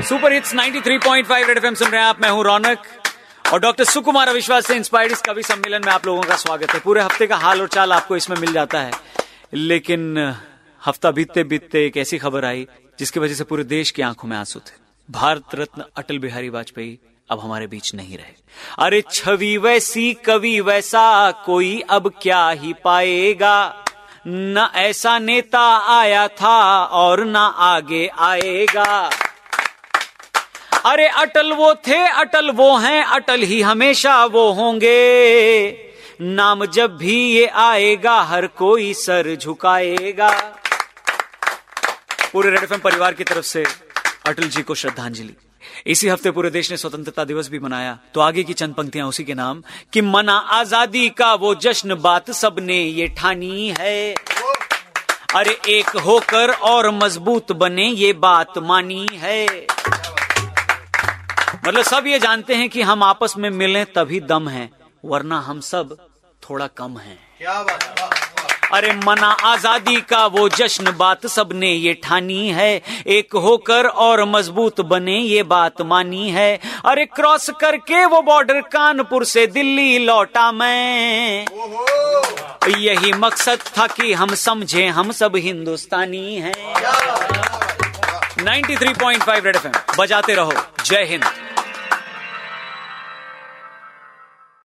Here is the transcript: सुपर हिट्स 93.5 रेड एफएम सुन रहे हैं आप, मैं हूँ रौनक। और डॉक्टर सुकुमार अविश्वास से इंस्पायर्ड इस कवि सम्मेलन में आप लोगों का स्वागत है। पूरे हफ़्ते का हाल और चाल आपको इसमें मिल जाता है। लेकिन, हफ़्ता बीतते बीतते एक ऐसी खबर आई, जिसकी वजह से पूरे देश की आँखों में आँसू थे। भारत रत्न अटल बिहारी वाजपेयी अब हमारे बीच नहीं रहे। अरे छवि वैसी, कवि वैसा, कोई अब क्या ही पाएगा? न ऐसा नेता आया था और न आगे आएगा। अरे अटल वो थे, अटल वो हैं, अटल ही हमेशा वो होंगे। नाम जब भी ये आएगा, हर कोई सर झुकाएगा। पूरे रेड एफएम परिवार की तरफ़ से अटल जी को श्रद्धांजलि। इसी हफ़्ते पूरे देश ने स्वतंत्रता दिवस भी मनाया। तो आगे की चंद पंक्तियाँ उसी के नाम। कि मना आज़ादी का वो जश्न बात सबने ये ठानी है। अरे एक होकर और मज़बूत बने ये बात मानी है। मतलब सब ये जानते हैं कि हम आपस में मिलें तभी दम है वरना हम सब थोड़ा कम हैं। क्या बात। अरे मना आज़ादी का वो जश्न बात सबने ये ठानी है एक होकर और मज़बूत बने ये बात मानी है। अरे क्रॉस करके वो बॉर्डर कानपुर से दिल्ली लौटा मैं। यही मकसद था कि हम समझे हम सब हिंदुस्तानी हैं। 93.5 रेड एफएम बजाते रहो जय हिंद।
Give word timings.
सुपर 0.00 0.32
हिट्स 0.32 0.54
93.5 0.54 1.48
रेड 1.48 1.58
एफएम 1.58 1.74
सुन 1.74 1.88
रहे 1.88 2.00
हैं 2.00 2.08
आप, 2.08 2.22
मैं 2.22 2.30
हूँ 2.30 2.44
रौनक। 2.44 2.78
और 3.52 3.60
डॉक्टर 3.60 3.84
सुकुमार 3.84 4.28
अविश्वास 4.28 4.66
से 4.66 4.74
इंस्पायर्ड 4.74 5.12
इस 5.12 5.20
कवि 5.20 5.42
सम्मेलन 5.42 5.82
में 5.86 5.92
आप 5.92 6.06
लोगों 6.06 6.22
का 6.22 6.36
स्वागत 6.36 6.70
है। 6.70 6.80
पूरे 6.80 7.02
हफ़्ते 7.02 7.26
का 7.26 7.36
हाल 7.36 7.60
और 7.60 7.68
चाल 7.68 7.92
आपको 7.92 8.16
इसमें 8.16 8.36
मिल 8.36 8.52
जाता 8.52 8.80
है। 8.80 8.92
लेकिन, 9.54 10.34
हफ़्ता 10.86 11.10
बीतते 11.10 11.44
बीतते 11.44 11.86
एक 11.86 11.96
ऐसी 11.96 12.18
खबर 12.18 12.44
आई, 12.44 12.66
जिसकी 12.98 13.20
वजह 13.20 13.34
से 13.34 13.44
पूरे 13.44 13.64
देश 13.64 13.90
की 13.90 14.02
आँखों 14.02 14.28
में 14.28 14.36
आँसू 14.36 14.58
थे। 14.58 14.74
भारत 15.10 15.42
रत्न 15.54 15.84
अटल 15.96 16.18
बिहारी 16.18 16.48
वाजपेयी 16.48 16.98
अब 17.30 17.40
हमारे 17.40 17.66
बीच 17.66 17.94
नहीं 17.94 18.16
रहे। 18.16 18.34
अरे 18.78 19.04
छवि 19.10 19.56
वैसी, 19.56 20.14
कवि 20.14 20.60
वैसा, 20.60 21.30
कोई 21.30 21.82
अब 21.90 22.12
क्या 22.22 22.50
ही 22.50 22.74
पाएगा? 22.84 23.84
न 24.26 24.70
ऐसा 24.74 25.18
नेता 25.18 25.98
आया 25.98 26.28
था 26.28 26.84
और 26.84 27.24
न 27.24 27.36
आगे 27.56 28.10
आएगा। 28.18 29.10
अरे 30.86 31.06
अटल 31.06 31.52
वो 31.52 31.74
थे, 31.74 32.08
अटल 32.08 32.50
वो 32.50 32.76
हैं, 32.76 33.04
अटल 33.04 33.40
ही 33.40 33.60
हमेशा 33.62 34.24
वो 34.24 34.52
होंगे। 34.52 35.70
नाम 36.20 36.66
जब 36.66 36.96
भी 36.96 37.16
ये 37.32 37.46
आएगा, 37.46 38.20
हर 38.20 38.46
कोई 38.46 38.94
सर 38.94 39.36
झुकाएगा। 39.36 40.30
पूरे 42.32 42.50
रेड 42.50 42.62
एफएम 42.62 42.80
परिवार 42.80 43.14
की 43.14 43.24
तरफ़ 43.24 43.44
से 43.44 43.64
अटल 44.26 44.42
जी 44.42 44.62
को 44.62 44.74
श्रद्धांजलि। 44.74 45.34
इसी 45.86 46.08
हफ़्ते 46.08 46.30
पूरे 46.30 46.50
देश 46.50 46.70
ने 46.70 46.76
स्वतंत्रता 46.76 47.24
दिवस 47.24 47.48
भी 47.48 47.58
मनाया। 47.58 47.98
तो 48.14 48.20
आगे 48.20 48.42
की 48.42 48.52
चंद 48.52 48.74
पंक्तियाँ 48.74 49.06
उसी 49.08 49.24
के 49.24 49.34
नाम। 49.34 49.62
कि 49.92 50.00
मना 50.00 50.36
आज़ादी 50.36 51.08
का 51.08 51.34
वो 51.34 51.54
जश्न 51.54 51.94
बात 51.94 52.30
सबने 52.30 52.82
ये 52.82 53.08
ठानी 53.08 53.74
है। 53.78 54.14
अरे 55.34 55.58
एक 55.68 55.88
होकर 55.88 56.50
और 56.50 56.90
मज़बूत 56.90 57.52
बने 57.52 57.86
ये 57.86 58.12
बात 58.12 58.58
मानी 58.58 59.06
है। 59.12 59.46
मतलब 61.62 61.82
सब 61.84 62.06
ये 62.06 62.18
जानते 62.18 62.54
हैं 62.54 62.68
कि 62.68 62.82
हम 62.82 63.02
आपस 63.02 63.34
में 63.38 63.48
मिलें 63.50 63.84
तभी 63.86 64.20
दम 64.20 64.48
है 64.48 64.68
वरना 65.04 65.38
हम 65.40 65.60
सब 65.60 65.96
थोड़ा 66.42 66.66
कम 66.66 66.96
हैं। 66.98 67.18
क्या 67.38 67.62
बात। 67.62 68.70
अरे 68.74 68.92
मना 68.96 69.26
आज़ादी 69.44 70.00
का 70.00 70.24
वो 70.26 70.48
जश्न 70.48 70.92
बात 70.92 71.26
सबने 71.26 71.70
ये 71.70 71.92
ठानी 71.94 72.48
है 72.48 72.70
एक 73.06 73.36
होकर 73.36 73.86
और 74.04 74.24
मज़बूत 74.24 74.80
बने 74.80 75.18
ये 75.18 75.42
बात 75.42 75.82
मानी 75.82 76.30
है। 76.30 76.58
अरे 76.84 77.04
क्रॉस 77.06 77.48
करके 77.60 78.04
वो 78.06 78.20
बॉर्डर 78.22 78.60
कानपुर 78.72 79.24
से 79.24 79.46
दिल्ली 79.48 79.98
लौटा 79.98 80.50
मैं। 80.52 81.46
यही 82.78 83.12
मकसद 83.18 83.58
था 83.78 83.86
कि 83.86 84.12
हम 84.12 84.34
समझे 84.34 84.86
हम 84.88 85.12
सब 85.12 85.36
हिंदुस्तानी 85.36 86.34
हैं। 86.36 86.54
93.5 88.38 89.44
रेड 89.44 89.56
एफएम 89.56 89.72
बजाते 89.98 90.34
रहो 90.34 90.52
जय 90.84 91.04
हिंद। 91.04 91.24